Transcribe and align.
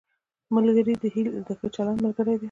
ملګری 0.55 0.93
د 1.47 1.49
ښه 1.59 1.67
چلند 1.75 1.99
ملګری 2.05 2.31
دی 2.37 2.39